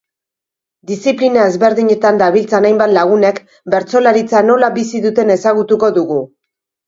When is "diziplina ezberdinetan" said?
0.91-2.17